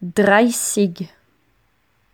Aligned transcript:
dreissig 0.00 1.08